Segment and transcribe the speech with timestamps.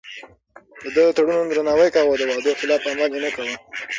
[0.93, 3.55] ده د تړونونو درناوی کاوه او د وعدو خلاف عمل يې نه کاوه.